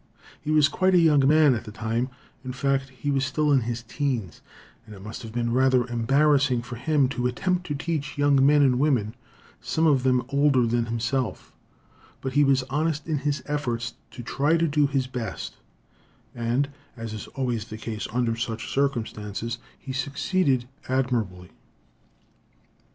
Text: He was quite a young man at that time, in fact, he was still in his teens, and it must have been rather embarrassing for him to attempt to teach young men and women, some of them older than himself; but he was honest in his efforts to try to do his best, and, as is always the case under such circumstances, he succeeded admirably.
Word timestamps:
He 0.41 0.49
was 0.49 0.67
quite 0.67 0.95
a 0.95 0.99
young 0.99 1.27
man 1.27 1.53
at 1.53 1.65
that 1.65 1.75
time, 1.75 2.09
in 2.43 2.53
fact, 2.53 2.89
he 2.89 3.11
was 3.11 3.23
still 3.23 3.51
in 3.51 3.59
his 3.61 3.83
teens, 3.83 4.41
and 4.83 4.95
it 4.95 5.03
must 5.03 5.21
have 5.21 5.31
been 5.31 5.53
rather 5.53 5.85
embarrassing 5.89 6.63
for 6.63 6.75
him 6.75 7.07
to 7.09 7.27
attempt 7.27 7.67
to 7.67 7.75
teach 7.75 8.17
young 8.17 8.43
men 8.43 8.63
and 8.63 8.79
women, 8.79 9.13
some 9.61 9.85
of 9.85 10.01
them 10.01 10.25
older 10.29 10.65
than 10.65 10.87
himself; 10.87 11.53
but 12.19 12.33
he 12.33 12.43
was 12.43 12.63
honest 12.63 13.07
in 13.07 13.19
his 13.19 13.43
efforts 13.45 13.93
to 14.09 14.23
try 14.23 14.57
to 14.57 14.67
do 14.67 14.87
his 14.87 15.05
best, 15.05 15.57
and, 16.33 16.69
as 16.97 17.13
is 17.13 17.27
always 17.35 17.65
the 17.65 17.77
case 17.77 18.07
under 18.11 18.35
such 18.35 18.73
circumstances, 18.73 19.59
he 19.77 19.93
succeeded 19.93 20.67
admirably. 20.89 21.51